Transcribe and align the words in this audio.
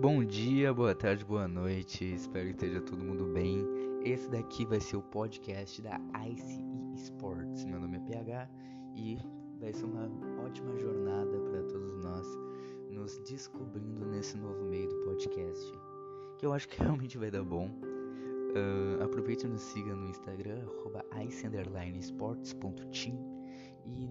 Bom 0.00 0.24
dia, 0.24 0.72
boa 0.72 0.94
tarde, 0.94 1.22
boa 1.26 1.46
noite. 1.46 2.14
Espero 2.14 2.46
que 2.46 2.52
esteja 2.52 2.80
todo 2.80 3.04
mundo 3.04 3.26
bem. 3.34 3.62
Esse 4.02 4.30
daqui 4.30 4.64
vai 4.64 4.80
ser 4.80 4.96
o 4.96 5.02
podcast 5.02 5.82
da 5.82 6.00
ICE 6.26 6.64
Sports. 6.94 7.66
Meu 7.66 7.78
nome 7.78 7.98
é 7.98 8.00
PH 8.00 8.48
e 8.96 9.18
vai 9.60 9.74
ser 9.74 9.84
uma 9.84 10.10
ótima 10.42 10.74
jornada 10.78 11.38
para 11.40 11.62
todos 11.64 11.94
nós 11.98 12.26
nos 12.90 13.18
descobrindo 13.28 14.06
nesse 14.06 14.38
novo 14.38 14.64
meio 14.64 14.88
do 14.88 15.04
podcast, 15.04 15.70
que 16.38 16.46
eu 16.46 16.54
acho 16.54 16.66
que 16.66 16.80
realmente 16.82 17.18
vai 17.18 17.30
dar 17.30 17.44
bom. 17.44 17.66
Uh, 17.68 19.04
aproveite 19.04 19.44
e 19.44 19.50
nos 19.50 19.60
siga 19.60 19.94
no 19.94 20.08
Instagram, 20.08 20.64
ice_sports.team 21.26 23.18
e 23.84 24.08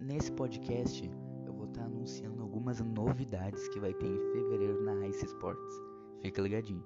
nesse 0.00 0.32
podcast 0.32 1.08
anunciando 1.92 2.42
algumas 2.42 2.80
novidades 2.80 3.68
que 3.68 3.78
vai 3.78 3.92
ter 3.94 4.06
em 4.06 4.18
fevereiro 4.32 4.82
na 4.82 5.06
Ice 5.08 5.24
Sports. 5.26 5.80
Fica 6.20 6.42
ligadinho. 6.42 6.84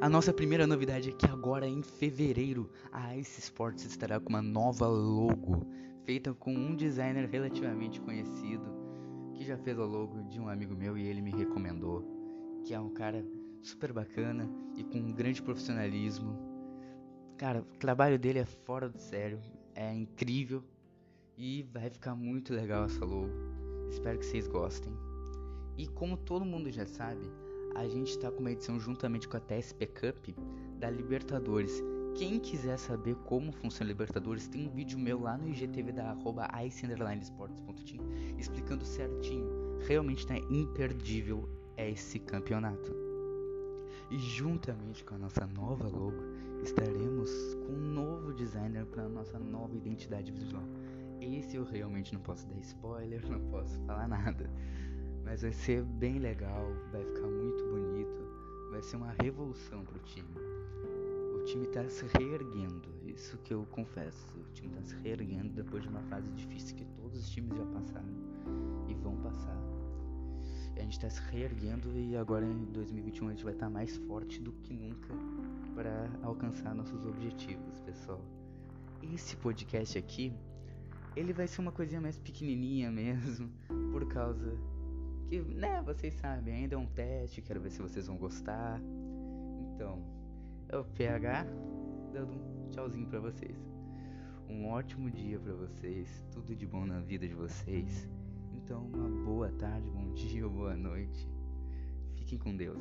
A 0.00 0.08
nossa 0.08 0.32
primeira 0.32 0.66
novidade 0.66 1.10
é 1.10 1.12
que 1.12 1.26
agora 1.26 1.68
em 1.68 1.82
fevereiro 1.82 2.70
a 2.90 3.16
Ice 3.16 3.40
Sports 3.40 3.84
estará 3.84 4.18
com 4.18 4.30
uma 4.30 4.42
nova 4.42 4.86
logo 4.86 5.66
feita 6.04 6.32
com 6.34 6.52
um 6.52 6.74
designer 6.74 7.28
relativamente 7.28 8.00
conhecido 8.00 8.64
que 9.34 9.44
já 9.44 9.56
fez 9.56 9.78
a 9.78 9.84
logo 9.84 10.22
de 10.24 10.40
um 10.40 10.48
amigo 10.48 10.74
meu 10.74 10.98
e 10.98 11.06
ele 11.06 11.22
me 11.22 11.30
recomendou, 11.30 12.04
que 12.64 12.74
é 12.74 12.80
um 12.80 12.90
cara 12.90 13.24
super 13.62 13.92
bacana 13.92 14.50
e 14.76 14.82
com 14.82 14.98
um 14.98 15.12
grande 15.12 15.42
profissionalismo. 15.42 16.36
Cara, 17.36 17.60
o 17.60 17.78
trabalho 17.78 18.18
dele 18.18 18.40
é 18.40 18.44
fora 18.44 18.88
do 18.88 18.98
sério, 18.98 19.40
é 19.74 19.94
incrível 19.94 20.62
e 21.38 21.62
vai 21.72 21.88
ficar 21.88 22.14
muito 22.14 22.52
legal 22.52 22.84
essa 22.84 23.04
logo. 23.04 23.59
Espero 23.90 24.18
que 24.18 24.24
vocês 24.24 24.46
gostem. 24.46 24.92
E 25.76 25.86
como 25.88 26.16
todo 26.16 26.44
mundo 26.44 26.70
já 26.70 26.86
sabe, 26.86 27.28
a 27.74 27.86
gente 27.88 28.10
está 28.10 28.30
com 28.30 28.40
uma 28.40 28.52
edição 28.52 28.78
juntamente 28.78 29.28
com 29.28 29.36
a 29.36 29.40
TSP 29.40 29.86
Cup 29.86 30.28
da 30.78 30.88
Libertadores. 30.88 31.82
Quem 32.14 32.38
quiser 32.38 32.78
saber 32.78 33.16
como 33.26 33.52
funciona 33.52 33.90
a 33.90 33.92
Libertadores, 33.92 34.46
tem 34.46 34.68
um 34.68 34.70
vídeo 34.70 34.98
meu 34.98 35.20
lá 35.20 35.36
no 35.36 35.48
IGTV 35.48 35.92
da 35.92 36.10
arroba 36.10 36.48
explicando 38.38 38.84
certinho. 38.84 39.78
Realmente 39.86 40.26
tá 40.26 40.36
imperdível 40.36 41.48
esse 41.76 42.18
campeonato. 42.18 42.94
E 44.10 44.18
juntamente 44.18 45.04
com 45.04 45.14
a 45.14 45.18
nossa 45.18 45.46
nova 45.46 45.88
logo, 45.88 46.22
estaremos 46.62 47.54
com 47.54 47.72
um 47.72 47.92
novo 47.92 48.32
designer 48.34 48.84
para 48.86 49.08
nossa 49.08 49.38
nova 49.38 49.76
identidade 49.76 50.32
visual. 50.32 50.64
Esse 51.20 51.56
eu 51.56 51.64
realmente 51.64 52.14
não 52.14 52.20
posso 52.20 52.46
dar 52.46 52.58
spoiler, 52.60 53.24
não 53.28 53.40
posso 53.50 53.78
falar 53.80 54.08
nada. 54.08 54.50
Mas 55.22 55.42
vai 55.42 55.52
ser 55.52 55.84
bem 55.84 56.18
legal, 56.18 56.66
vai 56.90 57.04
ficar 57.04 57.26
muito 57.26 57.62
bonito, 57.68 58.70
vai 58.70 58.82
ser 58.82 58.96
uma 58.96 59.14
revolução 59.20 59.84
pro 59.84 59.98
time. 60.00 60.34
O 61.34 61.44
time 61.44 61.66
tá 61.66 61.86
se 61.88 62.06
reerguendo, 62.18 62.88
isso 63.04 63.36
que 63.38 63.52
eu 63.52 63.66
confesso. 63.70 64.38
O 64.38 64.52
time 64.52 64.74
tá 64.74 64.82
se 64.82 64.96
reerguendo 64.96 65.50
depois 65.50 65.82
de 65.82 65.88
uma 65.88 66.02
fase 66.04 66.30
difícil 66.32 66.76
que 66.76 66.84
todos 66.86 67.18
os 67.18 67.28
times 67.30 67.56
já 67.56 67.64
passaram 67.66 68.08
e 68.88 68.94
vão 68.94 69.16
passar. 69.16 69.58
A 70.76 70.82
gente 70.82 70.98
tá 70.98 71.10
se 71.10 71.20
reerguendo 71.30 71.92
e 71.94 72.16
agora 72.16 72.46
em 72.46 72.64
2021 72.72 73.28
a 73.28 73.30
gente 73.32 73.44
vai 73.44 73.52
estar 73.52 73.66
tá 73.66 73.70
mais 73.70 73.98
forte 73.98 74.40
do 74.40 74.50
que 74.52 74.72
nunca 74.72 75.14
para 75.74 76.10
alcançar 76.22 76.74
nossos 76.74 77.04
objetivos, 77.04 77.78
pessoal. 77.80 78.24
Esse 79.02 79.36
podcast 79.36 79.98
aqui 79.98 80.32
ele 81.16 81.32
vai 81.32 81.46
ser 81.46 81.60
uma 81.60 81.72
coisinha 81.72 82.00
mais 82.00 82.18
pequenininha 82.18 82.90
mesmo, 82.90 83.50
por 83.92 84.06
causa 84.08 84.56
que, 85.28 85.40
né, 85.40 85.80
vocês 85.82 86.14
sabem, 86.14 86.54
ainda 86.54 86.74
é 86.74 86.78
um 86.78 86.86
teste, 86.86 87.40
quero 87.40 87.60
ver 87.60 87.70
se 87.70 87.80
vocês 87.80 88.06
vão 88.06 88.16
gostar. 88.16 88.80
Então, 89.74 90.02
é 90.68 90.76
o 90.76 90.84
PH 90.84 91.46
dando 92.12 92.32
um 92.32 92.68
tchauzinho 92.70 93.06
para 93.06 93.20
vocês. 93.20 93.56
Um 94.48 94.66
ótimo 94.66 95.08
dia 95.08 95.38
para 95.38 95.52
vocês, 95.54 96.24
tudo 96.32 96.56
de 96.56 96.66
bom 96.66 96.84
na 96.84 97.00
vida 97.00 97.28
de 97.28 97.34
vocês. 97.34 98.08
Então, 98.52 98.86
uma 98.86 99.08
boa 99.24 99.50
tarde, 99.52 99.88
bom 99.90 100.12
dia 100.14 100.46
boa 100.50 100.76
noite. 100.76 101.28
Fiquem 102.16 102.38
com 102.38 102.56
Deus. 102.56 102.80